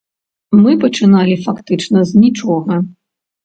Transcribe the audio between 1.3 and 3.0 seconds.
фактычна з нічога.